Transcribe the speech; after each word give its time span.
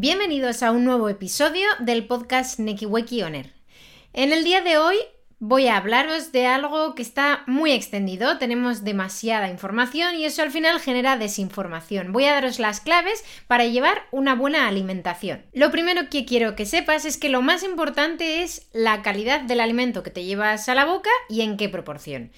Bienvenidos 0.00 0.62
a 0.62 0.70
un 0.70 0.84
nuevo 0.84 1.08
episodio 1.08 1.66
del 1.80 2.06
podcast 2.06 2.60
Nekiweki 2.60 3.24
Oner. 3.24 3.52
En 4.12 4.32
el 4.32 4.44
día 4.44 4.60
de 4.60 4.78
hoy 4.78 4.96
voy 5.40 5.68
a 5.68 5.76
hablaros 5.76 6.32
de 6.32 6.46
algo 6.46 6.94
que 6.94 7.02
está 7.02 7.44
muy 7.46 7.72
extendido, 7.72 8.38
tenemos 8.38 8.82
demasiada 8.82 9.48
información 9.48 10.16
y 10.16 10.24
eso 10.24 10.42
al 10.42 10.50
final 10.50 10.80
genera 10.80 11.16
desinformación. 11.16 12.12
Voy 12.12 12.24
a 12.24 12.32
daros 12.32 12.58
las 12.58 12.80
claves 12.80 13.24
para 13.46 13.64
llevar 13.64 14.02
una 14.10 14.34
buena 14.34 14.66
alimentación. 14.66 15.42
Lo 15.52 15.70
primero 15.70 16.08
que 16.10 16.24
quiero 16.24 16.56
que 16.56 16.66
sepas 16.66 17.04
es 17.04 17.16
que 17.16 17.28
lo 17.28 17.42
más 17.42 17.62
importante 17.62 18.42
es 18.42 18.68
la 18.72 19.02
calidad 19.02 19.42
del 19.42 19.60
alimento 19.60 20.02
que 20.02 20.10
te 20.10 20.24
llevas 20.24 20.68
a 20.68 20.74
la 20.74 20.84
boca 20.84 21.10
y 21.28 21.42
en 21.42 21.56
qué 21.56 21.68
proporción. 21.68 22.32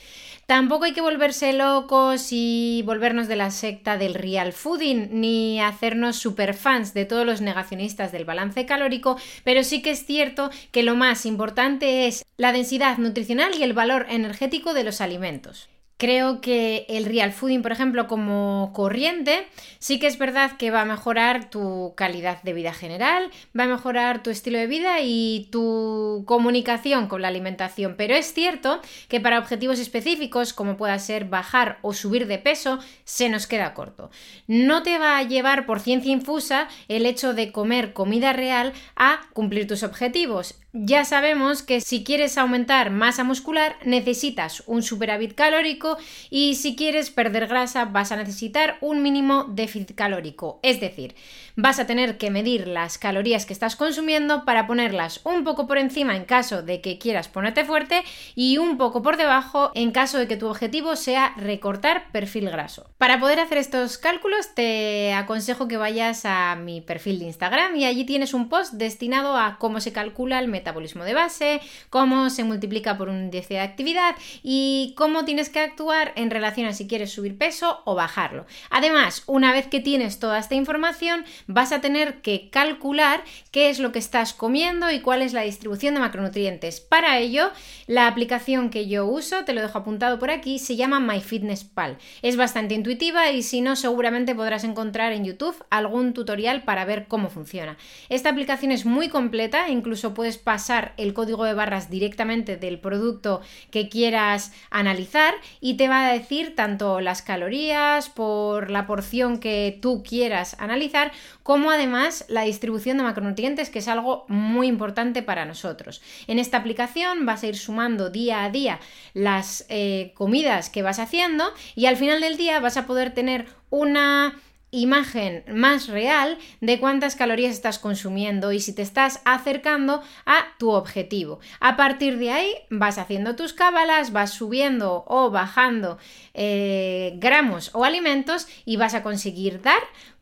Tampoco 0.50 0.85
hay 0.85 0.93
que 0.94 1.00
volverse 1.00 1.53
locos 1.53 2.30
y 2.32 2.82
volvernos 2.85 3.29
de 3.29 3.36
la 3.36 3.53
secta 3.53 3.96
del 3.96 4.14
real 4.14 4.53
fooding, 4.53 5.21
ni 5.21 5.61
hacernos 5.61 6.17
superfans 6.17 6.93
de 6.93 7.04
todos 7.04 7.25
los 7.25 7.40
negacionistas 7.40 8.11
del 8.11 8.25
balance 8.25 8.67
calórico, 8.67 9.17
pero 9.44 9.62
sí 9.62 9.80
que 9.80 9.93
es 9.93 10.04
cierto 10.04 10.50
que 10.72 10.82
lo 10.82 10.96
más 10.96 11.25
importante 11.25 12.08
es 12.08 12.25
la 12.36 12.53
densidad 12.53 12.89
nutricional 12.99 13.54
y 13.54 13.62
el 13.62 13.72
valor 13.72 14.07
energético 14.08 14.75
de 14.75 14.85
los 14.85 15.00
alimentos. 15.00 15.68
Creo 16.00 16.40
que 16.40 16.86
el 16.89 17.04
real 17.04 17.30
fooding, 17.30 17.61
por 17.61 17.72
ejemplo, 17.72 18.07
como 18.07 18.71
corriente, 18.72 19.46
sí 19.80 19.99
que 19.99 20.07
es 20.07 20.16
verdad 20.16 20.57
que 20.57 20.71
va 20.71 20.80
a 20.80 20.86
mejorar 20.86 21.50
tu 21.50 21.93
calidad 21.94 22.43
de 22.43 22.54
vida 22.54 22.72
general, 22.72 23.30
va 23.57 23.64
a 23.64 23.66
mejorar 23.66 24.22
tu 24.22 24.30
estilo 24.30 24.57
de 24.57 24.66
vida 24.66 25.00
y 25.03 25.50
tu 25.53 26.25
comunicación 26.26 27.07
con 27.07 27.21
la 27.21 27.29
alimentación. 27.29 27.96
Pero 27.99 28.14
es 28.14 28.32
cierto 28.32 28.80
que 29.08 29.21
para 29.21 29.38
objetivos 29.38 29.79
específicos, 29.79 30.54
como 30.54 30.79
pueda 30.79 30.99
ser 30.99 31.27
bajar 31.27 31.79
o 31.82 31.93
subir 31.93 32.27
de 32.27 32.38
peso, 32.38 32.78
se 33.05 33.28
nos 33.28 33.47
queda 33.47 33.75
corto. 33.75 34.11
No 34.47 34.83
te 34.83 34.98
va 34.98 35.19
a 35.19 35.22
llevar 35.25 35.66
por 35.66 35.80
ciencia 35.80 36.12
infusa 36.12 36.68
el 36.88 37.05
hecho 37.05 37.34
de 37.34 37.52
comer 37.52 37.92
comida 37.92 38.33
real 38.33 38.72
a 38.96 39.20
cumplir 39.34 39.66
tus 39.66 39.83
objetivos. 39.83 40.58
Ya 40.72 41.04
sabemos 41.04 41.64
que 41.64 41.80
si 41.80 42.04
quieres 42.04 42.38
aumentar 42.38 42.92
masa 42.92 43.24
muscular 43.24 43.74
necesitas 43.84 44.62
un 44.68 44.84
superávit 44.84 45.34
calórico 45.34 45.98
y 46.30 46.54
si 46.54 46.77
quieres 46.77 47.10
perder 47.10 47.48
grasa 47.48 47.86
vas 47.86 48.12
a 48.12 48.16
necesitar 48.16 48.78
un 48.80 49.02
mínimo 49.02 49.46
déficit 49.48 49.96
calórico. 49.96 50.60
Es 50.62 50.80
decir, 50.80 51.16
vas 51.56 51.80
a 51.80 51.88
tener 51.88 52.18
que 52.18 52.30
medir 52.30 52.68
las 52.68 52.98
calorías 52.98 53.46
que 53.46 53.52
estás 53.52 53.74
consumiendo 53.74 54.44
para 54.44 54.68
ponerlas 54.68 55.20
un 55.24 55.42
poco 55.42 55.66
por 55.66 55.77
encima 55.77 56.14
en 56.14 56.24
caso 56.24 56.62
de 56.62 56.80
que 56.80 56.98
quieras 56.98 57.27
ponerte 57.27 57.64
fuerte 57.64 58.05
y 58.36 58.58
un 58.58 58.78
poco 58.78 59.02
por 59.02 59.16
debajo 59.16 59.72
en 59.74 59.90
caso 59.90 60.18
de 60.18 60.28
que 60.28 60.36
tu 60.36 60.46
objetivo 60.46 60.94
sea 60.94 61.34
recortar 61.36 62.12
perfil 62.12 62.48
graso. 62.48 62.88
Para 62.96 63.18
poder 63.18 63.40
hacer 63.40 63.58
estos 63.58 63.98
cálculos 63.98 64.55
te 64.55 65.14
aconsejo 65.14 65.66
que 65.66 65.78
vayas 65.78 66.24
a 66.27 66.55
mi 66.55 66.80
perfil 66.80 67.18
de 67.18 67.24
Instagram 67.24 67.74
y 67.74 67.86
allí 67.86 68.05
tienes 68.05 68.34
un 68.34 68.48
post 68.48 68.74
destinado 68.74 69.36
a 69.36 69.58
cómo 69.58 69.80
se 69.80 69.92
calcula 69.92 70.38
el 70.38 70.59
metabolismo 70.61 71.05
de 71.05 71.14
base, 71.14 71.61
cómo 71.89 72.28
se 72.28 72.44
multiplica 72.44 72.98
por 72.98 73.08
un 73.08 73.25
índice 73.25 73.55
de 73.55 73.61
actividad 73.61 74.14
y 74.42 74.94
cómo 74.97 75.25
tienes 75.25 75.48
que 75.48 75.61
actuar 75.61 76.12
en 76.17 76.30
relación 76.30 76.67
a 76.67 76.75
si 76.75 76.86
quieres 76.86 77.12
subir 77.12 77.39
peso 77.39 77.80
o 77.86 77.94
bajarlo. 77.94 78.47
Además, 78.69 79.22
una 79.27 79.52
vez 79.52 79.67
que 79.67 79.80
tienes 79.80 80.19
toda 80.19 80.39
esta 80.39 80.55
información, 80.55 81.25
vas 81.47 81.72
a 81.72 81.80
tener 81.80 82.20
que 82.20 82.50
calcular 82.50 83.25
qué 83.50 83.70
es 83.70 83.78
lo 83.78 83.91
que 83.91 83.98
estás 83.98 84.34
comiendo 84.34 84.91
y 84.91 85.00
cuál 85.00 85.22
es 85.22 85.33
la 85.33 85.42
distribución 85.42 85.94
de 85.94 86.00
macronutrientes. 86.00 86.80
Para 86.80 87.19
ello, 87.19 87.50
la 87.86 88.06
aplicación 88.06 88.69
que 88.69 88.86
yo 88.86 89.06
uso, 89.06 89.45
te 89.45 89.55
lo 89.55 89.62
dejo 89.62 89.78
apuntado 89.78 90.19
por 90.19 90.30
aquí, 90.30 90.58
se 90.58 90.77
llama 90.77 91.00
MyFitnessPal. 91.00 91.97
Es 92.20 92.36
bastante 92.36 92.74
intuitiva 92.74 93.30
y 93.30 93.42
si 93.42 93.62
no, 93.62 93.77
seguramente 93.77 94.34
podrás 94.34 94.64
encontrar 94.64 95.12
en 95.12 95.24
YouTube 95.24 95.56
algún 95.70 96.12
tutorial 96.12 96.64
para 96.64 96.84
ver 96.84 97.06
cómo 97.08 97.30
funciona. 97.30 97.78
Esta 98.08 98.28
aplicación 98.28 98.72
es 98.72 98.84
muy 98.84 99.08
completa, 99.08 99.69
incluso 99.69 100.14
puedes 100.14 100.39
pasar 100.50 100.94
el 100.96 101.14
código 101.14 101.44
de 101.44 101.55
barras 101.55 101.90
directamente 101.90 102.56
del 102.56 102.80
producto 102.80 103.40
que 103.70 103.88
quieras 103.88 104.50
analizar 104.68 105.33
y 105.61 105.74
te 105.74 105.86
va 105.86 106.08
a 106.08 106.12
decir 106.12 106.56
tanto 106.56 107.00
las 107.00 107.22
calorías 107.22 108.08
por 108.08 108.68
la 108.68 108.84
porción 108.84 109.39
que 109.39 109.78
tú 109.80 110.02
quieras 110.02 110.56
analizar, 110.58 111.12
como 111.44 111.70
además 111.70 112.24
la 112.27 112.42
distribución 112.42 112.96
de 112.96 113.05
macronutrientes, 113.05 113.70
que 113.70 113.78
es 113.78 113.86
algo 113.86 114.24
muy 114.27 114.66
importante 114.66 115.22
para 115.22 115.44
nosotros. 115.44 116.02
En 116.27 116.40
esta 116.40 116.56
aplicación 116.56 117.27
vas 117.27 117.44
a 117.44 117.46
ir 117.46 117.56
sumando 117.56 118.10
día 118.10 118.42
a 118.42 118.50
día 118.50 118.80
las 119.14 119.66
eh, 119.68 120.10
comidas 120.16 120.68
que 120.68 120.83
vas 120.83 120.98
haciendo 120.98 121.44
y 121.77 121.86
al 121.86 121.96
final 121.96 122.20
del 122.20 122.36
día 122.36 122.58
vas 122.58 122.77
a 122.77 122.89
poder 122.89 123.14
tener 123.14 123.46
una 123.70 124.34
imagen 124.70 125.45
más 125.53 125.89
real 125.89 126.39
de 126.61 126.79
cuántas 126.79 127.17
calorías 127.17 127.53
estás 127.53 127.79
consumiendo 127.79 128.53
y 128.53 128.61
si 128.61 128.75
te 128.75 128.83
estás 128.83 129.21
acercando 129.25 130.03
a 130.27 130.47
tu 130.59 130.71
objetivo. 130.71 131.41
A 131.61 131.77
partir 131.77 132.19
de 132.19 132.31
ahí 132.31 132.55
vas 132.71 132.99
haciendo 132.99 133.37
tus 133.37 133.53
cábalas, 133.53 134.13
vas 134.13 134.33
subiendo 134.33 135.05
o 135.07 135.31
bajando 135.31 135.99
eh, 136.35 137.15
gramos 137.17 137.71
o 137.75 137.85
alimentos 137.85 138.47
y 138.65 138.77
vas 138.77 138.95
a 138.95 139.03
conseguir 139.03 139.63
dar 139.63 139.81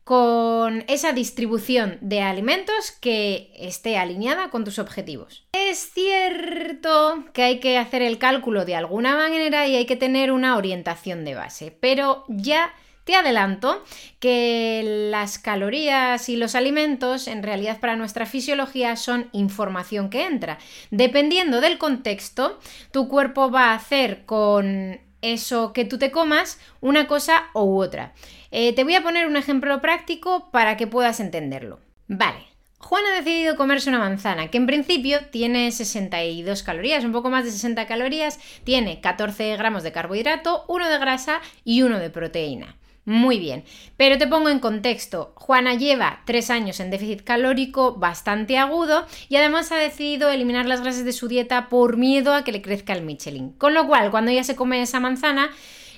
con 0.09 0.85
esa 0.89 1.13
distribución 1.13 1.99
de 2.01 2.23
alimentos 2.23 2.93
que 2.93 3.53
esté 3.55 3.99
alineada 3.99 4.49
con 4.49 4.65
tus 4.65 4.79
objetivos. 4.79 5.45
Es 5.53 5.91
cierto 5.93 7.25
que 7.35 7.43
hay 7.43 7.61
que 7.61 7.77
hacer 7.77 8.01
el 8.01 8.17
cálculo 8.17 8.65
de 8.65 8.75
alguna 8.75 9.17
manera 9.17 9.67
y 9.67 9.77
hay 9.77 9.85
que 9.85 9.97
tener 9.97 10.33
una 10.33 10.57
orientación 10.57 11.27
de 11.27 11.35
base, 11.35 11.77
pero 11.79 12.25
ya 12.29 12.73
te 13.09 13.15
adelanto 13.15 13.83
que 14.21 15.09
las 15.11 15.39
calorías 15.39 16.29
y 16.29 16.37
los 16.37 16.55
alimentos 16.55 17.27
en 17.27 17.43
realidad 17.43 17.81
para 17.81 17.97
nuestra 17.97 18.27
fisiología 18.27 18.97
son 18.97 19.31
información 19.33 20.11
que 20.11 20.27
entra. 20.27 20.59
Dependiendo 20.91 21.63
del 21.63 21.79
contexto, 21.79 22.61
tu 22.93 23.09
cuerpo 23.09 23.51
va 23.51 23.71
a 23.71 23.77
hacer 23.77 24.27
con 24.27 25.01
eso 25.23 25.73
que 25.73 25.87
tú 25.87 25.97
te 25.97 26.11
comas 26.11 26.61
una 26.83 27.07
cosa 27.07 27.47
u 27.55 27.81
otra. 27.81 28.13
Eh, 28.51 28.75
te 28.75 28.85
voy 28.85 28.95
a 28.95 29.03
poner 29.03 29.27
un 29.27 29.37
ejemplo 29.37 29.81
práctico 29.81 30.51
para 30.51 30.77
que 30.77 30.87
puedas 30.87 31.19
entenderlo. 31.19 31.81
Vale, 32.09 32.45
Juan 32.79 33.07
ha 33.07 33.17
decidido 33.17 33.57
comerse 33.57 33.89
una 33.89 34.01
manzana, 34.01 34.51
que 34.51 34.59
en 34.59 34.67
principio 34.67 35.21
tiene 35.31 35.73
62 35.73 36.63
calorías, 36.63 37.05
un 37.05 37.13
poco 37.13 37.31
más 37.31 37.47
de 37.47 37.53
60 37.53 37.87
calorías, 37.87 38.39
tiene 38.65 39.01
14 39.01 39.57
gramos 39.57 39.83
de 39.83 39.93
carbohidrato, 39.93 40.67
1 40.69 40.91
de 40.91 40.99
grasa 40.99 41.41
y 41.65 41.81
1 41.81 41.99
de 42.01 42.11
proteína. 42.11 42.78
Muy 43.09 43.39
bien, 43.39 43.65
pero 43.97 44.19
te 44.19 44.27
pongo 44.27 44.51
en 44.51 44.59
contexto. 44.59 45.33
Juana 45.35 45.73
lleva 45.73 46.21
tres 46.27 46.51
años 46.51 46.79
en 46.79 46.91
déficit 46.91 47.25
calórico 47.25 47.95
bastante 47.95 48.59
agudo 48.59 49.07
y 49.31 49.37
además 49.37 49.73
ha 49.73 49.77
decidido 49.77 50.29
eliminar 50.29 50.67
las 50.67 50.83
grasas 50.83 51.07
de 51.07 51.15
su 51.15 51.27
dieta 51.27 51.71
por 51.71 51.97
miedo 51.97 52.35
a 52.35 52.45
que 52.45 52.53
le 52.53 52.61
crezca 52.61 52.93
el 52.93 53.01
Michelin. 53.01 53.53
Con 53.53 53.73
lo 53.73 53.87
cual, 53.87 54.11
cuando 54.11 54.31
ella 54.31 54.45
se 54.45 54.57
come 54.57 54.83
esa 54.83 55.01
manzana, 55.01 55.49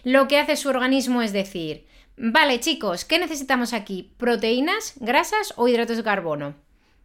lo 0.05 0.29
que 0.29 0.39
hace 0.39 0.55
su 0.55 0.69
organismo 0.69 1.21
es 1.21 1.33
decir, 1.33 1.85
vale 2.17 2.61
chicos, 2.61 3.05
¿qué 3.05 3.19
necesitamos 3.19 3.73
aquí? 3.73 4.13
¿Proteínas, 4.17 4.93
grasas 5.01 5.53
o 5.57 5.67
hidratos 5.67 5.97
de 5.97 6.05
carbono? 6.05 6.55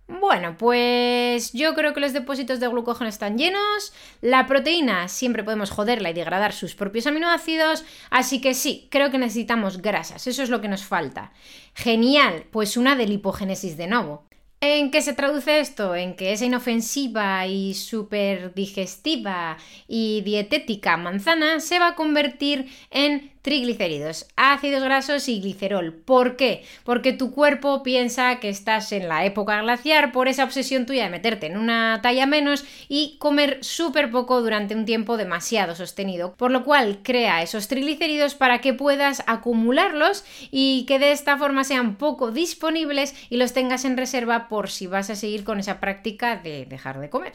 Bueno, 0.08 0.56
pues 0.58 1.52
yo 1.54 1.74
creo 1.74 1.96
que 1.96 2.00
los 2.00 2.14
depósitos 2.14 2.60
de 2.60 2.68
glucógeno 2.68 3.10
están 3.10 3.40
llenos, 3.40 3.92
la 4.22 4.46
proteína 4.46 5.08
siempre 5.08 5.44
podemos 5.44 5.72
joderla 5.72 6.12
y 6.12 6.14
degradar 6.14 6.54
sus 6.54 6.76
propios 6.76 7.08
aminoácidos, 7.08 7.84
así 8.12 8.40
que 8.40 8.54
sí, 8.54 8.88
creo 8.92 9.10
que 9.10 9.18
necesitamos 9.18 9.82
grasas, 9.82 10.28
eso 10.28 10.44
es 10.44 10.50
lo 10.50 10.62
que 10.62 10.68
nos 10.68 10.84
falta. 10.84 11.32
Genial, 11.74 12.46
pues 12.52 12.78
una 12.78 12.96
de 12.96 13.08
lipogénesis 13.08 13.78
de 13.78 13.88
nuevo. 13.88 14.28
¿En 14.62 14.90
qué 14.90 15.02
se 15.02 15.14
traduce 15.14 15.60
esto? 15.60 15.96
En 15.96 16.16
que 16.16 16.34
esa 16.34 16.46
inofensiva 16.46 17.46
y 17.46 17.74
súper 17.74 18.54
digestiva 18.54 19.58
y 19.88 20.22
dietética 20.22 20.98
manzana 20.98 21.60
se 21.60 21.78
va 21.78 21.90
a 21.90 21.96
convertir 21.96 22.72
en 22.90 23.35
triglicéridos, 23.46 24.26
ácidos 24.36 24.82
grasos 24.82 25.30
y 25.30 25.40
glicerol. 25.40 25.94
¿Por 25.94 26.36
qué? 26.36 26.64
Porque 26.84 27.14
tu 27.14 27.30
cuerpo 27.30 27.84
piensa 27.84 28.40
que 28.40 28.50
estás 28.50 28.92
en 28.92 29.08
la 29.08 29.24
época 29.24 29.62
glaciar 29.62 30.12
por 30.12 30.28
esa 30.28 30.44
obsesión 30.44 30.88
tuya 30.88 31.04
de 31.04 31.12
meterte 31.12 31.46
en 31.46 31.58
una 31.58 32.00
talla 32.02 32.26
menos 32.26 32.66
y 32.90 33.18
comer 33.20 33.60
súper 33.62 34.10
poco 34.10 34.42
durante 34.42 34.74
un 34.74 34.86
tiempo 34.86 35.16
demasiado 35.16 35.76
sostenido, 35.76 36.34
por 36.38 36.50
lo 36.50 36.64
cual 36.64 37.02
crea 37.04 37.44
esos 37.44 37.68
triglicéridos 37.68 38.34
para 38.34 38.62
que 38.62 38.74
puedas 38.74 39.22
acumularlos 39.28 40.26
y 40.50 40.86
que 40.88 40.98
de 40.98 41.12
esta 41.12 41.38
forma 41.38 41.64
sean 41.64 41.98
poco 41.98 42.32
disponibles 42.32 43.14
y 43.30 43.38
los 43.38 43.54
tengas 43.54 43.86
en 43.86 43.96
reserva 43.96 44.50
por 44.50 44.72
si 44.72 44.88
vas 44.88 45.12
a 45.12 45.16
seguir 45.16 45.44
con 45.44 45.60
esa 45.60 45.80
práctica 45.80 46.36
de 46.36 46.66
dejar 46.66 47.00
de 47.00 47.12
comer. 47.12 47.34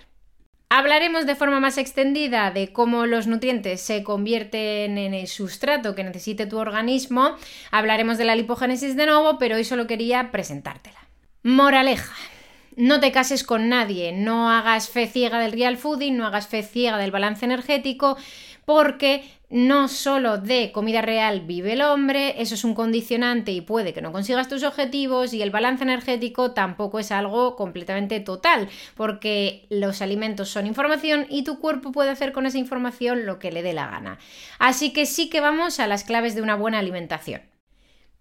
Hablaremos 0.73 1.27
de 1.27 1.35
forma 1.35 1.59
más 1.59 1.79
extendida 1.79 2.53
de 2.53 2.73
cómo 2.73 3.05
los 3.07 3.27
nutrientes 3.27 3.81
se 3.81 4.05
convierten 4.05 4.99
en 4.99 5.15
el 5.15 5.27
sustrato 5.27 5.97
que 5.97 6.05
necesite 6.05 6.47
tu 6.47 6.59
organismo. 6.59 7.35
Hablaremos 7.73 8.19
de 8.19 8.25
la 8.25 8.37
lipogénesis 8.37 8.95
de 8.95 9.07
nuevo, 9.07 9.37
pero 9.37 9.57
hoy 9.57 9.65
solo 9.65 9.89
quería 9.89 10.31
presentártela. 10.31 11.01
Moraleja. 11.43 12.15
No 12.77 13.01
te 13.01 13.11
cases 13.11 13.43
con 13.43 13.69
nadie, 13.69 14.13
no 14.13 14.49
hagas 14.49 14.89
fe 14.89 15.09
ciega 15.09 15.41
del 15.41 15.53
real 15.53 15.77
fooding, 15.77 16.17
no 16.17 16.25
hagas 16.25 16.47
fe 16.47 16.63
ciega 16.63 16.99
del 16.99 17.11
balance 17.11 17.45
energético, 17.45 18.17
porque 18.65 19.25
no 19.51 19.89
solo 19.89 20.39
de 20.39 20.71
comida 20.73 21.03
real 21.03 21.41
vive 21.41 21.73
el 21.73 21.83
hombre, 21.83 22.41
eso 22.41 22.55
es 22.55 22.63
un 22.63 22.75
condicionante 22.75 23.51
y 23.51 23.61
puede 23.61 23.93
que 23.93 24.01
no 24.01 24.13
consigas 24.13 24.49
tus 24.49 24.63
objetivos 24.63 25.35
y 25.35 25.43
el 25.43 25.51
balance 25.51 25.83
energético 25.83 26.53
tampoco 26.53 27.01
es 27.01 27.11
algo 27.11 27.57
completamente 27.57 28.21
total, 28.21 28.69
porque 28.95 29.67
los 29.69 30.03
alimentos 30.03 30.49
son 30.49 30.67
información 30.67 31.27
y 31.29 31.43
tu 31.43 31.59
cuerpo 31.59 31.91
puede 31.91 32.11
hacer 32.11 32.33
con 32.33 32.47
esa 32.47 32.59
información 32.59 33.27
lo 33.27 33.39
que 33.39 33.51
le 33.51 33.63
dé 33.63 33.73
la 33.73 33.89
gana. 33.89 34.19
Así 34.59 34.93
que 34.93 35.05
sí 35.05 35.29
que 35.29 35.41
vamos 35.41 35.81
a 35.81 35.89
las 35.89 36.05
claves 36.05 36.35
de 36.35 36.43
una 36.43 36.55
buena 36.55 36.79
alimentación. 36.79 37.43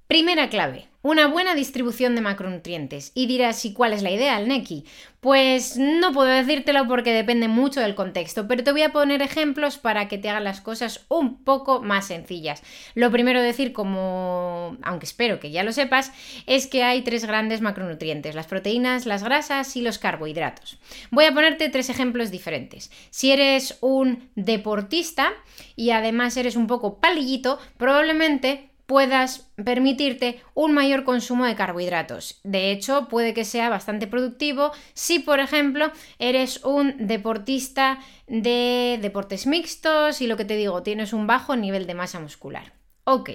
Primera 0.10 0.50
clave, 0.50 0.88
una 1.04 1.28
buena 1.28 1.54
distribución 1.54 2.16
de 2.16 2.22
macronutrientes. 2.22 3.12
Y 3.14 3.28
dirás, 3.28 3.64
¿y 3.64 3.74
cuál 3.74 3.94
es 3.94 4.02
la 4.02 4.10
idea, 4.10 4.40
Neki? 4.40 4.84
Pues 5.20 5.78
no 5.78 6.14
puedo 6.14 6.30
decírtelo 6.30 6.88
porque 6.88 7.14
depende 7.14 7.48
mucho 7.48 7.80
del 7.80 7.94
contexto, 7.94 8.48
pero 8.48 8.64
te 8.64 8.72
voy 8.72 8.82
a 8.82 8.92
poner 8.92 9.22
ejemplos 9.22 9.78
para 9.78 10.08
que 10.08 10.18
te 10.18 10.28
hagan 10.28 10.46
las 10.46 10.62
cosas 10.62 11.06
un 11.10 11.44
poco 11.44 11.84
más 11.84 12.08
sencillas. 12.08 12.64
Lo 12.96 13.12
primero 13.12 13.40
decir, 13.40 13.72
como, 13.72 14.78
aunque 14.82 15.06
espero 15.06 15.40
que 15.40 15.52
ya 15.52 15.62
lo 15.62 15.74
sepas, 15.74 16.12
es 16.48 16.66
que 16.66 16.82
hay 16.82 17.04
tres 17.04 17.26
grandes 17.26 17.62
macronutrientes, 17.62 18.34
las 18.34 18.48
proteínas, 18.48 19.06
las 19.06 19.24
grasas 19.24 19.76
y 19.76 19.84
los 19.84 20.00
carbohidratos. 20.00 20.80
Voy 21.12 21.26
a 21.26 21.36
ponerte 21.36 21.70
tres 21.70 21.92
ejemplos 21.92 22.32
diferentes. 22.32 22.90
Si 23.12 23.32
eres 23.32 23.78
un 23.82 24.28
deportista 24.34 25.34
y 25.76 25.92
además 25.92 26.36
eres 26.36 26.56
un 26.56 26.66
poco 26.66 27.00
palillito, 27.00 27.60
probablemente 27.78 28.69
puedas 28.90 29.52
permitirte 29.64 30.42
un 30.56 30.74
mayor 30.74 31.04
consumo 31.04 31.46
de 31.46 31.54
carbohidratos. 31.54 32.40
De 32.44 32.72
hecho, 32.72 33.08
puede 33.08 33.36
que 33.36 33.46
sea 33.46 33.70
bastante 33.70 34.08
productivo 34.08 34.72
si, 34.96 35.20
por 35.20 35.40
ejemplo, 35.40 35.92
eres 36.18 36.66
un 36.66 36.96
deportista 37.06 38.00
de 38.26 38.98
deportes 39.00 39.46
mixtos 39.46 40.22
y 40.22 40.28
lo 40.28 40.38
que 40.38 40.46
te 40.46 40.56
digo, 40.56 40.82
tienes 40.82 41.14
un 41.14 41.28
bajo 41.28 41.56
nivel 41.56 41.86
de 41.86 41.94
masa 41.94 42.20
muscular. 42.20 42.74
Ok. 43.04 43.30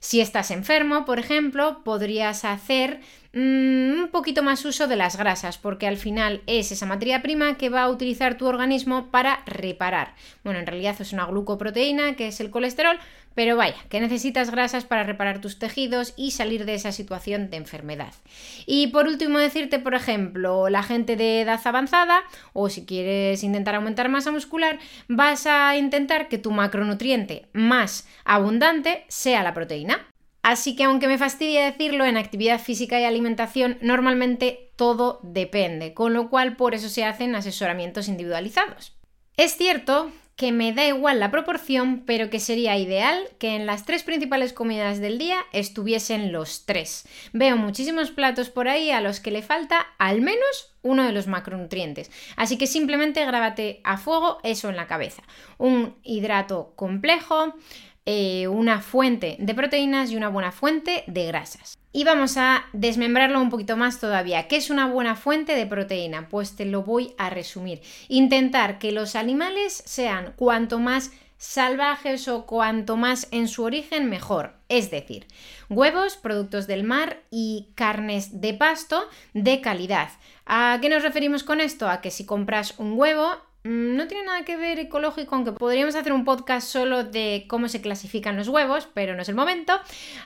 Si 0.00 0.22
estás 0.22 0.50
enfermo, 0.50 1.04
por 1.04 1.18
ejemplo, 1.18 1.84
podrías 1.84 2.46
hacer 2.46 3.02
mm, 3.38 4.02
un 4.02 4.08
poquito 4.10 4.42
más 4.42 4.64
uso 4.64 4.86
de 4.86 4.96
las 4.96 5.16
grasas, 5.16 5.58
porque 5.58 5.86
al 5.86 5.96
final 5.96 6.42
es 6.46 6.72
esa 6.72 6.86
materia 6.86 7.22
prima 7.22 7.56
que 7.56 7.68
va 7.68 7.82
a 7.82 7.90
utilizar 7.90 8.36
tu 8.36 8.46
organismo 8.46 9.10
para 9.10 9.42
reparar. 9.46 10.14
Bueno, 10.44 10.58
en 10.58 10.66
realidad 10.66 10.96
es 10.98 11.12
una 11.12 11.26
glucoproteína, 11.26 12.16
que 12.16 12.28
es 12.28 12.40
el 12.40 12.50
colesterol, 12.50 12.98
pero 13.38 13.56
vaya, 13.56 13.76
que 13.88 14.00
necesitas 14.00 14.50
grasas 14.50 14.84
para 14.84 15.04
reparar 15.04 15.40
tus 15.40 15.60
tejidos 15.60 16.12
y 16.16 16.32
salir 16.32 16.64
de 16.64 16.74
esa 16.74 16.90
situación 16.90 17.50
de 17.50 17.58
enfermedad. 17.58 18.12
Y 18.66 18.88
por 18.88 19.06
último 19.06 19.38
decirte, 19.38 19.78
por 19.78 19.94
ejemplo, 19.94 20.68
la 20.68 20.82
gente 20.82 21.14
de 21.14 21.42
edad 21.42 21.60
avanzada 21.64 22.24
o 22.52 22.68
si 22.68 22.84
quieres 22.84 23.44
intentar 23.44 23.76
aumentar 23.76 24.08
masa 24.08 24.32
muscular, 24.32 24.80
vas 25.06 25.46
a 25.46 25.76
intentar 25.76 26.28
que 26.28 26.38
tu 26.38 26.50
macronutriente 26.50 27.46
más 27.52 28.08
abundante 28.24 29.04
sea 29.06 29.44
la 29.44 29.54
proteína. 29.54 30.04
Así 30.48 30.74
que 30.76 30.84
aunque 30.84 31.08
me 31.08 31.18
fastidie 31.18 31.62
decirlo, 31.62 32.06
en 32.06 32.16
actividad 32.16 32.58
física 32.58 32.98
y 32.98 33.04
alimentación 33.04 33.76
normalmente 33.82 34.72
todo 34.76 35.20
depende, 35.22 35.92
con 35.92 36.14
lo 36.14 36.30
cual 36.30 36.56
por 36.56 36.74
eso 36.74 36.88
se 36.88 37.04
hacen 37.04 37.34
asesoramientos 37.34 38.08
individualizados. 38.08 38.96
Es 39.36 39.58
cierto 39.58 40.10
que 40.36 40.52
me 40.52 40.72
da 40.72 40.86
igual 40.86 41.20
la 41.20 41.30
proporción, 41.30 42.04
pero 42.06 42.30
que 42.30 42.40
sería 42.40 42.78
ideal 42.78 43.28
que 43.38 43.56
en 43.56 43.66
las 43.66 43.84
tres 43.84 44.04
principales 44.04 44.54
comidas 44.54 45.00
del 45.00 45.18
día 45.18 45.40
estuviesen 45.52 46.32
los 46.32 46.64
tres. 46.64 47.06
Veo 47.34 47.56
muchísimos 47.56 48.12
platos 48.12 48.48
por 48.48 48.68
ahí 48.68 48.90
a 48.90 49.02
los 49.02 49.20
que 49.20 49.32
le 49.32 49.42
falta 49.42 49.84
al 49.98 50.22
menos 50.22 50.76
uno 50.82 51.02
de 51.02 51.12
los 51.12 51.26
macronutrientes. 51.26 52.10
Así 52.36 52.56
que 52.56 52.68
simplemente 52.68 53.26
grábate 53.26 53.80
a 53.82 53.98
fuego 53.98 54.38
eso 54.44 54.70
en 54.70 54.76
la 54.76 54.86
cabeza. 54.86 55.24
Un 55.58 55.98
hidrato 56.04 56.72
complejo, 56.76 57.54
eh, 58.10 58.48
una 58.48 58.80
fuente 58.80 59.36
de 59.38 59.54
proteínas 59.54 60.10
y 60.10 60.16
una 60.16 60.30
buena 60.30 60.50
fuente 60.50 61.04
de 61.08 61.26
grasas. 61.26 61.76
Y 61.92 62.04
vamos 62.04 62.38
a 62.38 62.64
desmembrarlo 62.72 63.38
un 63.38 63.50
poquito 63.50 63.76
más 63.76 64.00
todavía. 64.00 64.48
¿Qué 64.48 64.56
es 64.56 64.70
una 64.70 64.86
buena 64.86 65.14
fuente 65.14 65.54
de 65.54 65.66
proteína? 65.66 66.30
Pues 66.30 66.56
te 66.56 66.64
lo 66.64 66.82
voy 66.82 67.12
a 67.18 67.28
resumir. 67.28 67.82
Intentar 68.08 68.78
que 68.78 68.92
los 68.92 69.14
animales 69.14 69.82
sean 69.84 70.32
cuanto 70.36 70.78
más 70.78 71.10
salvajes 71.36 72.28
o 72.28 72.46
cuanto 72.46 72.96
más 72.96 73.28
en 73.30 73.46
su 73.46 73.62
origen 73.62 74.08
mejor. 74.08 74.54
Es 74.70 74.90
decir, 74.90 75.26
huevos, 75.68 76.16
productos 76.16 76.66
del 76.66 76.84
mar 76.84 77.22
y 77.30 77.68
carnes 77.74 78.40
de 78.40 78.54
pasto 78.54 79.06
de 79.34 79.60
calidad. 79.60 80.08
¿A 80.46 80.78
qué 80.80 80.88
nos 80.88 81.02
referimos 81.02 81.44
con 81.44 81.60
esto? 81.60 81.90
A 81.90 82.00
que 82.00 82.10
si 82.10 82.24
compras 82.24 82.74
un 82.78 82.98
huevo, 82.98 83.36
no 83.64 84.06
tiene 84.06 84.24
nada 84.24 84.44
que 84.44 84.56
ver 84.56 84.78
ecológico, 84.78 85.34
aunque 85.34 85.52
podríamos 85.52 85.94
hacer 85.96 86.12
un 86.12 86.24
podcast 86.24 86.68
solo 86.68 87.04
de 87.04 87.44
cómo 87.48 87.68
se 87.68 87.80
clasifican 87.80 88.36
los 88.36 88.48
huevos, 88.48 88.88
pero 88.94 89.16
no 89.16 89.22
es 89.22 89.28
el 89.28 89.34
momento. 89.34 89.72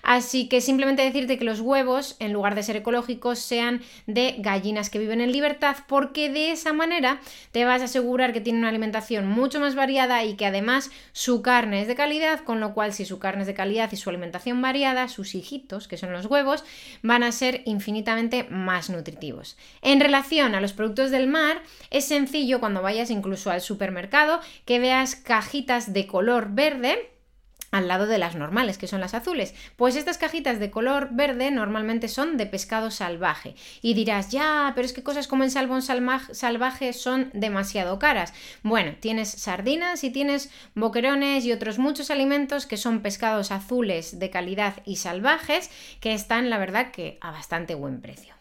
Así 0.03 0.49
que 0.49 0.61
simplemente 0.61 1.03
decirte 1.03 1.39
que 1.39 1.45
los 1.45 1.61
huevos, 1.61 2.17
en 2.19 2.33
lugar 2.33 2.55
de 2.55 2.63
ser 2.63 2.77
ecológicos, 2.77 3.39
sean 3.39 3.81
de 4.07 4.37
gallinas 4.39 4.91
que 4.91 4.99
viven 4.99 5.21
en 5.21 5.33
libertad, 5.33 5.77
porque 5.89 6.29
de 6.29 6.53
esa 6.53 6.73
manera 6.73 7.21
te 7.53 7.65
vas 7.65 7.81
a 7.81 7.87
asegurar 7.87 8.33
que 8.33 8.41
tienen 8.41 8.61
una 8.61 8.69
alimentación 8.69 9.27
mucho 9.27 9.61
más 9.61 9.75
variada 9.75 10.25
y 10.25 10.35
que 10.35 10.47
además 10.47 10.91
su 11.13 11.41
carne 11.41 11.81
es 11.81 11.89
de 11.89 11.95
calidad, 11.95 12.41
con 12.45 12.61
lo 12.61 12.75
cual 12.75 12.93
si 12.93 13.05
su 13.07 13.19
carne 13.19 13.43
es 13.43 13.47
de 13.47 13.55
calidad 13.55 13.91
y 13.93 13.97
su 13.97 14.11
alimentación 14.11 14.61
variada, 14.61 15.09
sus 15.09 15.35
hijitos, 15.35 15.89
que 15.89 15.97
son 15.97 16.13
los 16.13 16.27
huevos, 16.27 16.65
van 17.03 17.23
a 17.23 17.33
ser 17.33 17.63
infinitamente 17.65 18.45
más 18.51 18.91
nutritivos. 18.91 19.57
En 19.81 20.01
relación 20.01 20.55
a 20.55 20.61
los 20.61 20.75
productos 20.75 21.11
del 21.11 21.27
mar, 21.29 21.63
es 21.91 22.05
sencillo 22.05 22.61
cuando 22.61 22.83
vayas 22.83 23.11
incluso 23.23 23.51
al 23.51 23.61
supermercado, 23.61 24.41
que 24.65 24.81
veas 24.81 25.15
cajitas 25.15 25.93
de 25.93 26.09
color 26.09 26.49
verde 26.51 27.09
al 27.71 27.89
lado 27.89 28.07
de 28.07 28.19
las 28.19 28.35
normales, 28.35 28.77
que 28.77 28.87
son 28.87 29.01
las 29.01 29.15
azules. 29.15 29.55
Pues 29.77 29.97
estas 29.97 30.19
cajitas 30.19 30.61
de 30.61 30.71
color 30.71 31.09
verde 31.13 31.51
normalmente 31.51 32.07
son 32.09 32.37
de 32.37 32.45
pescado 32.45 32.91
salvaje. 32.91 33.55
Y 33.81 33.95
dirás, 33.95 34.29
ya, 34.31 34.73
pero 34.75 34.85
es 34.85 34.93
que 34.93 35.03
cosas 35.03 35.27
como 35.27 35.43
el 35.43 35.51
salmón 35.51 35.81
salvaje 35.81 36.93
son 36.93 37.31
demasiado 37.33 37.99
caras. 37.99 38.35
Bueno, 38.63 38.97
tienes 39.01 39.31
sardinas 39.31 40.05
y 40.05 40.11
tienes 40.11 40.51
boquerones 40.75 41.47
y 41.47 41.53
otros 41.53 41.79
muchos 41.79 42.11
alimentos 42.11 42.67
que 42.67 42.77
son 42.77 43.01
pescados 43.01 43.51
azules 43.51 44.19
de 44.19 44.29
calidad 44.29 44.75
y 44.85 44.97
salvajes 44.97 45.71
que 46.01 46.13
están, 46.13 46.51
la 46.51 46.59
verdad, 46.59 46.91
que 46.91 47.17
a 47.23 47.31
bastante 47.31 47.75
buen 47.75 48.03
precio. 48.03 48.35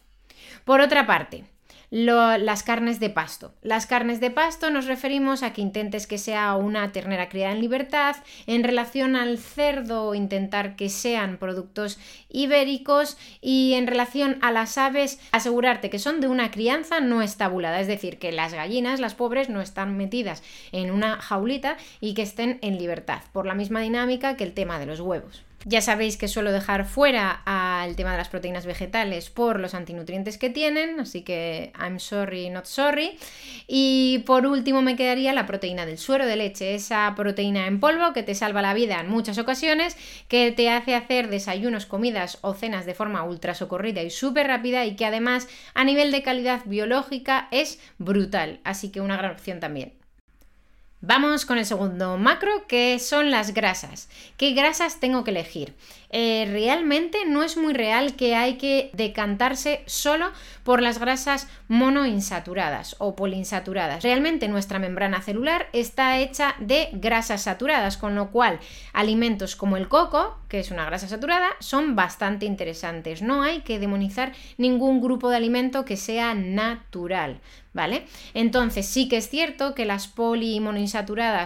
Por 0.65 0.81
otra 0.81 1.07
parte, 1.07 1.45
las 1.91 2.63
carnes 2.63 3.01
de 3.01 3.09
pasto. 3.09 3.53
Las 3.61 3.85
carnes 3.85 4.21
de 4.21 4.31
pasto 4.31 4.69
nos 4.69 4.85
referimos 4.85 5.43
a 5.43 5.51
que 5.51 5.61
intentes 5.61 6.07
que 6.07 6.17
sea 6.17 6.55
una 6.55 6.93
ternera 6.93 7.27
criada 7.27 7.51
en 7.51 7.59
libertad. 7.59 8.15
En 8.47 8.63
relación 8.63 9.17
al 9.17 9.37
cerdo, 9.37 10.15
intentar 10.15 10.77
que 10.77 10.87
sean 10.87 11.37
productos 11.37 11.99
ibéricos. 12.29 13.17
Y 13.41 13.73
en 13.73 13.87
relación 13.87 14.39
a 14.41 14.51
las 14.51 14.77
aves, 14.77 15.19
asegurarte 15.33 15.89
que 15.89 15.99
son 15.99 16.21
de 16.21 16.29
una 16.29 16.49
crianza 16.49 17.01
no 17.01 17.21
estabulada. 17.21 17.81
Es 17.81 17.87
decir, 17.87 18.19
que 18.19 18.31
las 18.31 18.53
gallinas, 18.53 19.01
las 19.01 19.13
pobres, 19.13 19.49
no 19.49 19.61
están 19.61 19.97
metidas 19.97 20.43
en 20.71 20.91
una 20.91 21.17
jaulita 21.17 21.75
y 21.99 22.13
que 22.13 22.21
estén 22.21 22.57
en 22.61 22.77
libertad. 22.77 23.21
Por 23.33 23.45
la 23.45 23.53
misma 23.53 23.81
dinámica 23.81 24.37
que 24.37 24.45
el 24.45 24.53
tema 24.53 24.79
de 24.79 24.85
los 24.85 25.01
huevos. 25.01 25.43
Ya 25.65 25.79
sabéis 25.81 26.17
que 26.17 26.27
suelo 26.27 26.51
dejar 26.51 26.85
fuera 26.85 27.43
al 27.45 27.95
tema 27.95 28.11
de 28.11 28.17
las 28.17 28.29
proteínas 28.29 28.65
vegetales 28.65 29.29
por 29.29 29.59
los 29.59 29.75
antinutrientes 29.75 30.39
que 30.39 30.49
tienen, 30.49 30.99
así 30.99 31.21
que 31.21 31.71
I'm 31.79 31.99
sorry, 31.99 32.49
not 32.49 32.65
sorry. 32.65 33.19
Y 33.67 34.23
por 34.25 34.47
último 34.47 34.81
me 34.81 34.95
quedaría 34.95 35.33
la 35.33 35.45
proteína 35.45 35.85
del 35.85 35.99
suero 35.99 36.25
de 36.25 36.35
leche, 36.35 36.73
esa 36.73 37.13
proteína 37.15 37.67
en 37.67 37.79
polvo 37.79 38.11
que 38.11 38.23
te 38.23 38.33
salva 38.33 38.63
la 38.63 38.73
vida 38.73 38.99
en 38.99 39.09
muchas 39.09 39.37
ocasiones, 39.37 39.95
que 40.27 40.51
te 40.51 40.71
hace 40.71 40.95
hacer 40.95 41.29
desayunos, 41.29 41.85
comidas 41.85 42.39
o 42.41 42.55
cenas 42.55 42.87
de 42.87 42.95
forma 42.95 43.23
ultra 43.23 43.53
socorrida 43.53 44.01
y 44.01 44.09
súper 44.09 44.47
rápida 44.47 44.85
y 44.85 44.95
que 44.95 45.05
además 45.05 45.47
a 45.75 45.83
nivel 45.83 46.11
de 46.11 46.23
calidad 46.23 46.61
biológica 46.65 47.47
es 47.51 47.79
brutal, 47.99 48.61
así 48.63 48.89
que 48.91 48.99
una 48.99 49.17
gran 49.17 49.31
opción 49.31 49.59
también. 49.59 50.00
Vamos 51.03 51.47
con 51.47 51.57
el 51.57 51.65
segundo 51.65 52.15
macro, 52.17 52.67
que 52.67 52.99
son 52.99 53.31
las 53.31 53.55
grasas. 53.55 54.07
¿Qué 54.37 54.51
grasas 54.51 54.99
tengo 54.99 55.23
que 55.23 55.31
elegir? 55.31 55.73
Eh, 56.11 56.47
realmente 56.51 57.25
no 57.25 57.41
es 57.41 57.57
muy 57.57 57.73
real 57.73 58.15
que 58.15 58.35
hay 58.35 58.57
que 58.57 58.91
decantarse 58.93 59.81
solo 59.87 60.29
por 60.63 60.79
las 60.79 60.99
grasas 60.99 61.47
monoinsaturadas 61.69 62.97
o 62.99 63.15
poliinsaturadas. 63.15 64.03
Realmente 64.03 64.47
nuestra 64.47 64.77
membrana 64.77 65.23
celular 65.23 65.69
está 65.73 66.19
hecha 66.19 66.53
de 66.59 66.89
grasas 66.91 67.43
saturadas, 67.43 67.97
con 67.97 68.13
lo 68.13 68.29
cual 68.29 68.59
alimentos 68.93 69.55
como 69.55 69.77
el 69.77 69.87
coco, 69.87 70.37
que 70.49 70.59
es 70.59 70.69
una 70.69 70.85
grasa 70.85 71.07
saturada, 71.07 71.49
son 71.61 71.95
bastante 71.95 72.45
interesantes. 72.45 73.23
No 73.23 73.41
hay 73.41 73.61
que 73.61 73.79
demonizar 73.79 74.33
ningún 74.57 75.01
grupo 75.01 75.31
de 75.31 75.37
alimento 75.37 75.83
que 75.83 75.97
sea 75.97 76.35
natural. 76.35 77.39
¿Vale? 77.73 78.05
Entonces 78.33 78.85
sí 78.85 79.07
que 79.07 79.15
es 79.15 79.29
cierto 79.29 79.75
que 79.75 79.85
las 79.85 80.09
poli 80.09 80.59
monoinsaturadas 80.59 80.90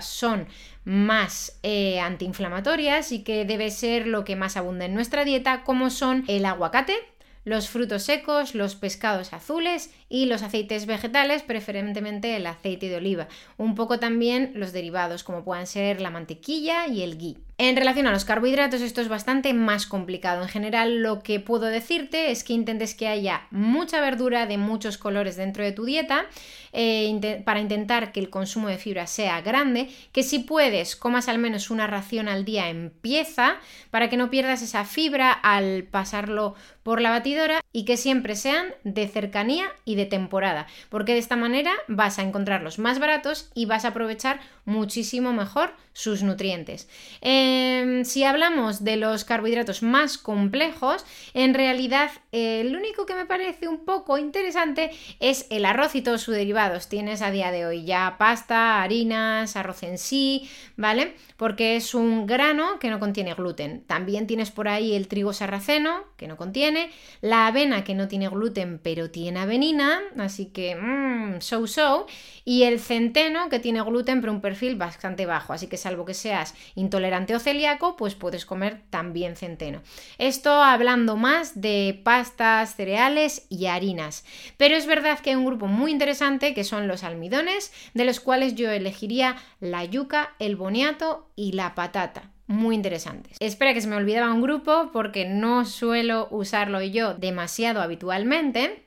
son 0.01 0.47
más 0.83 1.59
eh, 1.63 1.99
antiinflamatorias 1.99 3.11
y 3.11 3.23
que 3.23 3.45
debe 3.45 3.71
ser 3.71 4.07
lo 4.07 4.23
que 4.23 4.35
más 4.35 4.57
abunda 4.57 4.85
en 4.85 4.93
nuestra 4.93 5.25
dieta, 5.25 5.63
como 5.63 5.89
son 5.89 6.23
el 6.27 6.45
aguacate, 6.45 6.95
los 7.43 7.69
frutos 7.69 8.03
secos, 8.03 8.55
los 8.55 8.75
pescados 8.75 9.33
azules 9.33 9.91
y 10.09 10.25
los 10.25 10.43
aceites 10.43 10.85
vegetales, 10.85 11.43
preferentemente 11.43 12.35
el 12.35 12.45
aceite 12.47 12.89
de 12.89 12.97
oliva. 12.97 13.27
Un 13.57 13.75
poco 13.75 13.99
también 13.99 14.51
los 14.55 14.71
derivados, 14.71 15.23
como 15.23 15.43
puedan 15.43 15.67
ser 15.67 16.01
la 16.01 16.11
mantequilla 16.11 16.87
y 16.87 17.01
el 17.01 17.17
ghee. 17.17 17.37
En 17.57 17.77
relación 17.77 18.05
a 18.05 18.11
los 18.11 18.25
carbohidratos, 18.25 18.81
esto 18.81 18.99
es 18.99 19.07
bastante 19.07 19.53
más 19.53 19.85
complicado. 19.85 20.41
En 20.41 20.49
general, 20.49 21.01
lo 21.01 21.23
que 21.23 21.39
puedo 21.39 21.67
decirte 21.67 22.29
es 22.29 22.43
que 22.43 22.51
intentes 22.51 22.93
que 22.95 23.07
haya 23.07 23.47
mucha 23.49 24.01
verdura 24.01 24.45
de 24.45 24.57
muchos 24.57 24.97
colores 24.97 25.37
dentro 25.37 25.63
de 25.63 25.71
tu 25.71 25.85
dieta 25.85 26.25
eh, 26.73 27.41
para 27.45 27.61
intentar 27.61 28.11
que 28.11 28.19
el 28.19 28.29
consumo 28.29 28.67
de 28.67 28.77
fibra 28.77 29.07
sea 29.07 29.39
grande, 29.39 29.89
que 30.11 30.23
si 30.23 30.39
puedes, 30.39 30.97
comas 30.97 31.29
al 31.29 31.37
menos 31.37 31.69
una 31.69 31.87
ración 31.87 32.27
al 32.27 32.43
día 32.43 32.67
en 32.67 32.89
pieza 32.89 33.55
para 33.89 34.09
que 34.09 34.17
no 34.17 34.29
pierdas 34.29 34.61
esa 34.61 34.83
fibra 34.83 35.31
al 35.31 35.83
pasarlo 35.83 36.55
por 36.83 36.99
la 36.99 37.11
batidora 37.11 37.61
y 37.71 37.85
que 37.85 37.95
siempre 37.95 38.35
sean 38.35 38.67
de 38.83 39.07
cercanía 39.07 39.71
y 39.85 39.94
de 39.95 40.05
temporada, 40.05 40.67
porque 40.89 41.13
de 41.13 41.19
esta 41.19 41.35
manera 41.35 41.71
vas 41.87 42.19
a 42.19 42.23
encontrarlos 42.23 42.79
más 42.79 42.99
baratos 42.99 43.49
y 43.53 43.65
vas 43.65 43.85
a 43.85 43.89
aprovechar 43.89 44.39
muchísimo 44.65 45.33
mejor 45.33 45.73
sus 45.93 46.23
nutrientes. 46.23 46.89
Em, 47.21 48.03
si 48.03 48.23
hablamos 48.23 48.83
de 48.83 48.97
los 48.97 49.23
carbohidratos 49.23 49.83
más 49.83 50.17
complejos, 50.17 51.05
en 51.33 51.53
realidad 51.53 52.11
el 52.31 52.75
único 52.75 53.05
que 53.05 53.15
me 53.15 53.25
parece 53.25 53.67
un 53.67 53.85
poco 53.85 54.17
interesante 54.17 54.91
es 55.19 55.47
el 55.49 55.65
arroz 55.65 55.95
y 55.95 56.01
todos 56.01 56.21
sus 56.21 56.35
derivados. 56.35 56.89
Tienes 56.89 57.21
a 57.21 57.31
día 57.31 57.51
de 57.51 57.65
hoy 57.65 57.85
ya 57.85 58.15
pasta, 58.17 58.81
harinas, 58.81 59.55
arroz 59.55 59.83
en 59.83 59.97
sí, 59.97 60.49
¿vale? 60.75 61.15
Porque 61.37 61.75
es 61.75 61.93
un 61.93 62.25
grano 62.25 62.79
que 62.79 62.89
no 62.89 62.99
contiene 62.99 63.33
gluten. 63.33 63.83
También 63.85 64.27
tienes 64.27 64.51
por 64.51 64.67
ahí 64.67 64.95
el 64.95 65.07
trigo 65.07 65.31
sarraceno, 65.31 66.03
que 66.17 66.27
no 66.27 66.35
contiene 66.35 66.89
la 67.21 67.47
avena 67.47 67.83
que 67.83 67.95
no 67.95 68.07
tiene 68.07 68.27
gluten 68.27 68.79
pero 68.83 69.09
tiene 69.09 69.39
avenina, 69.39 69.84
así 70.17 70.47
que 70.47 70.75
mmm, 70.75 71.41
so 71.41 71.67
so, 71.67 72.07
y 72.43 72.63
el 72.63 72.79
centeno 72.79 73.49
que 73.49 73.59
tiene 73.59 73.81
gluten 73.81 74.21
pero 74.21 74.33
un 74.33 74.41
perfil 74.41 74.75
bastante 74.75 75.25
bajo, 75.25 75.53
así 75.53 75.67
que 75.67 75.77
salvo 75.77 76.05
que 76.05 76.13
seas 76.13 76.55
intolerante 76.75 77.35
o 77.35 77.39
celíaco, 77.39 77.95
pues 77.95 78.15
puedes 78.15 78.45
comer 78.45 78.81
también 78.89 79.35
centeno. 79.35 79.81
Esto 80.17 80.51
hablando 80.63 81.15
más 81.15 81.59
de 81.61 82.01
pastas, 82.03 82.75
cereales 82.75 83.45
y 83.49 83.67
harinas. 83.67 84.25
Pero 84.57 84.75
es 84.75 84.85
verdad 84.85 85.19
que 85.19 85.31
hay 85.31 85.35
un 85.35 85.45
grupo 85.45 85.67
muy 85.67 85.91
interesante 85.91 86.53
que 86.53 86.63
son 86.63 86.87
los 86.87 87.03
almidones, 87.03 87.71
de 87.93 88.05
los 88.05 88.19
cuales 88.19 88.55
yo 88.55 88.69
elegiría 88.71 89.35
la 89.59 89.85
yuca, 89.85 90.35
el 90.39 90.55
boniato 90.55 91.29
y 91.35 91.53
la 91.53 91.75
patata 91.75 92.31
muy 92.47 92.75
interesantes. 92.75 93.37
Espera 93.39 93.73
que 93.73 93.81
se 93.81 93.87
me 93.87 93.95
olvidaba 93.95 94.31
un 94.31 94.41
grupo 94.41 94.91
porque 94.93 95.25
no 95.25 95.65
suelo 95.65 96.27
usarlo 96.31 96.81
yo 96.81 97.15
demasiado 97.15 97.81
habitualmente 97.81 98.84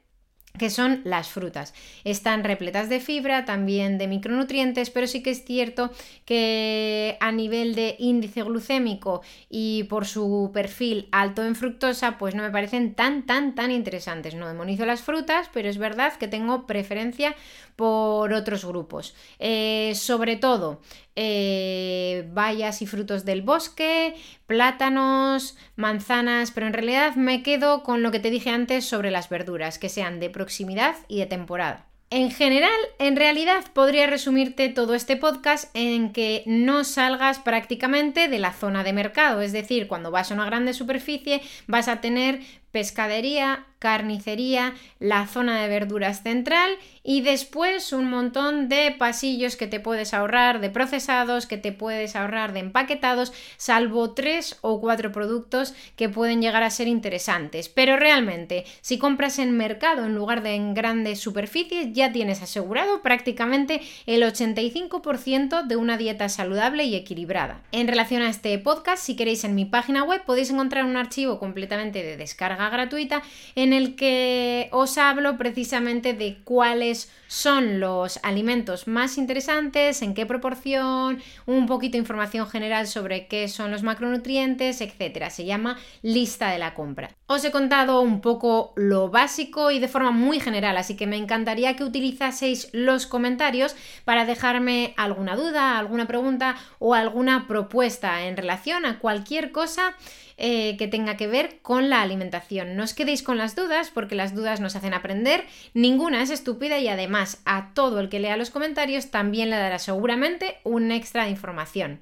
que 0.58 0.70
son 0.70 1.00
las 1.04 1.28
frutas. 1.28 1.74
Están 2.04 2.44
repletas 2.44 2.88
de 2.88 3.00
fibra, 3.00 3.44
también 3.44 3.98
de 3.98 4.08
micronutrientes, 4.08 4.90
pero 4.90 5.06
sí 5.06 5.22
que 5.22 5.30
es 5.30 5.44
cierto 5.44 5.90
que 6.24 7.16
a 7.20 7.32
nivel 7.32 7.74
de 7.74 7.96
índice 7.98 8.42
glucémico 8.42 9.22
y 9.48 9.84
por 9.84 10.06
su 10.06 10.50
perfil 10.52 11.08
alto 11.12 11.44
en 11.44 11.54
fructosa, 11.54 12.18
pues 12.18 12.34
no 12.34 12.42
me 12.42 12.50
parecen 12.50 12.94
tan, 12.94 13.24
tan, 13.24 13.54
tan 13.54 13.70
interesantes. 13.70 14.34
No 14.34 14.46
demonizo 14.48 14.84
las 14.84 15.02
frutas, 15.02 15.48
pero 15.52 15.68
es 15.68 15.78
verdad 15.78 16.14
que 16.14 16.28
tengo 16.28 16.66
preferencia 16.66 17.34
por 17.76 18.32
otros 18.32 18.64
grupos. 18.64 19.14
Eh, 19.38 19.92
sobre 19.94 20.36
todo, 20.36 20.80
eh, 21.20 22.28
bayas 22.32 22.80
y 22.80 22.86
frutos 22.86 23.24
del 23.24 23.42
bosque, 23.42 24.14
plátanos, 24.46 25.56
manzanas, 25.74 26.52
pero 26.52 26.68
en 26.68 26.72
realidad 26.72 27.16
me 27.16 27.42
quedo 27.42 27.82
con 27.82 28.04
lo 28.04 28.12
que 28.12 28.20
te 28.20 28.30
dije 28.30 28.50
antes 28.50 28.84
sobre 28.84 29.10
las 29.10 29.28
verduras, 29.28 29.80
que 29.80 29.88
sean 29.88 30.20
de 30.20 30.30
proximidad 30.30 30.94
y 31.08 31.18
de 31.18 31.26
temporada. 31.26 31.86
En 32.10 32.30
general, 32.30 32.70
en 33.00 33.16
realidad 33.16 33.64
podría 33.74 34.06
resumirte 34.06 34.68
todo 34.68 34.94
este 34.94 35.16
podcast 35.16 35.68
en 35.74 36.12
que 36.12 36.44
no 36.46 36.84
salgas 36.84 37.40
prácticamente 37.40 38.28
de 38.28 38.38
la 38.38 38.52
zona 38.52 38.84
de 38.84 38.92
mercado, 38.92 39.42
es 39.42 39.52
decir, 39.52 39.88
cuando 39.88 40.12
vas 40.12 40.30
a 40.30 40.34
una 40.34 40.46
grande 40.46 40.72
superficie 40.72 41.42
vas 41.66 41.88
a 41.88 42.00
tener 42.00 42.40
pescadería, 42.70 43.64
carnicería, 43.78 44.74
la 44.98 45.26
zona 45.26 45.60
de 45.62 45.68
verduras 45.68 46.22
central 46.22 46.72
y 47.04 47.20
después 47.20 47.92
un 47.92 48.10
montón 48.10 48.68
de 48.68 48.94
pasillos 48.98 49.56
que 49.56 49.68
te 49.68 49.78
puedes 49.78 50.14
ahorrar 50.14 50.60
de 50.60 50.68
procesados, 50.68 51.46
que 51.46 51.58
te 51.58 51.72
puedes 51.72 52.16
ahorrar 52.16 52.52
de 52.52 52.60
empaquetados, 52.60 53.32
salvo 53.56 54.14
tres 54.14 54.58
o 54.62 54.80
cuatro 54.80 55.12
productos 55.12 55.74
que 55.96 56.08
pueden 56.08 56.42
llegar 56.42 56.64
a 56.64 56.70
ser 56.70 56.88
interesantes. 56.88 57.68
Pero 57.68 57.96
realmente, 57.96 58.64
si 58.80 58.98
compras 58.98 59.38
en 59.38 59.56
mercado 59.56 60.04
en 60.04 60.14
lugar 60.14 60.42
de 60.42 60.54
en 60.54 60.74
grandes 60.74 61.20
superficies, 61.20 61.92
ya 61.92 62.12
tienes 62.12 62.42
asegurado 62.42 63.00
prácticamente 63.00 63.80
el 64.06 64.22
85% 64.22 65.66
de 65.66 65.76
una 65.76 65.96
dieta 65.96 66.28
saludable 66.28 66.84
y 66.84 66.96
equilibrada. 66.96 67.62
En 67.70 67.86
relación 67.86 68.22
a 68.22 68.30
este 68.30 68.58
podcast, 68.58 69.02
si 69.02 69.14
queréis 69.14 69.44
en 69.44 69.54
mi 69.54 69.64
página 69.64 70.02
web 70.02 70.24
podéis 70.24 70.50
encontrar 70.50 70.84
un 70.84 70.96
archivo 70.96 71.38
completamente 71.38 72.02
de 72.02 72.16
descarga 72.16 72.57
gratuita 72.70 73.22
en 73.54 73.72
el 73.72 73.96
que 73.96 74.68
os 74.72 74.98
hablo 74.98 75.38
precisamente 75.38 76.12
de 76.14 76.38
cuáles 76.44 77.10
son 77.28 77.80
los 77.80 78.18
alimentos 78.22 78.88
más 78.88 79.18
interesantes, 79.18 80.02
en 80.02 80.14
qué 80.14 80.26
proporción, 80.26 81.22
un 81.46 81.66
poquito 81.66 81.92
de 81.92 81.98
información 81.98 82.48
general 82.48 82.86
sobre 82.86 83.26
qué 83.26 83.48
son 83.48 83.70
los 83.70 83.82
macronutrientes, 83.82 84.80
etcétera. 84.80 85.30
Se 85.30 85.44
llama 85.44 85.78
lista 86.02 86.50
de 86.50 86.58
la 86.58 86.74
compra. 86.74 87.17
Os 87.30 87.44
he 87.44 87.50
contado 87.50 88.00
un 88.00 88.22
poco 88.22 88.72
lo 88.74 89.10
básico 89.10 89.70
y 89.70 89.78
de 89.80 89.88
forma 89.88 90.12
muy 90.12 90.40
general, 90.40 90.78
así 90.78 90.96
que 90.96 91.06
me 91.06 91.18
encantaría 91.18 91.76
que 91.76 91.84
utilizaseis 91.84 92.70
los 92.72 93.06
comentarios 93.06 93.76
para 94.06 94.24
dejarme 94.24 94.94
alguna 94.96 95.36
duda, 95.36 95.78
alguna 95.78 96.06
pregunta 96.06 96.56
o 96.78 96.94
alguna 96.94 97.46
propuesta 97.46 98.24
en 98.24 98.34
relación 98.34 98.86
a 98.86 98.98
cualquier 98.98 99.52
cosa 99.52 99.94
eh, 100.38 100.78
que 100.78 100.88
tenga 100.88 101.18
que 101.18 101.26
ver 101.26 101.58
con 101.60 101.90
la 101.90 102.00
alimentación. 102.00 102.76
No 102.76 102.84
os 102.84 102.94
quedéis 102.94 103.22
con 103.22 103.36
las 103.36 103.54
dudas 103.54 103.90
porque 103.92 104.14
las 104.14 104.34
dudas 104.34 104.60
nos 104.60 104.74
hacen 104.74 104.94
aprender, 104.94 105.44
ninguna 105.74 106.22
es 106.22 106.30
estúpida 106.30 106.78
y 106.78 106.88
además 106.88 107.42
a 107.44 107.74
todo 107.74 108.00
el 108.00 108.08
que 108.08 108.20
lea 108.20 108.38
los 108.38 108.48
comentarios 108.48 109.10
también 109.10 109.50
le 109.50 109.56
dará 109.56 109.78
seguramente 109.78 110.56
un 110.64 110.92
extra 110.92 111.24
de 111.24 111.30
información. 111.30 112.00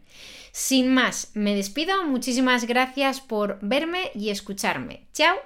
Sin 0.58 0.88
más, 0.88 1.32
me 1.34 1.54
despido, 1.54 2.02
muchísimas 2.06 2.64
gracias 2.64 3.20
por 3.20 3.58
verme 3.60 4.10
y 4.14 4.30
escucharme. 4.30 5.06
Chao 5.12 5.36